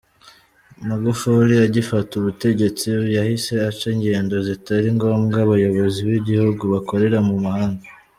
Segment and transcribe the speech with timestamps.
[0.87, 7.85] Magufuli agifata ubutegetsi yahise aca ingendo zitari ngombwa abayobozi b’igihugu bakorera mu mahanga.